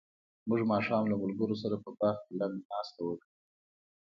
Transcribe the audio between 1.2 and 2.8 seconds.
ملګرو سره په باغ کې لنډه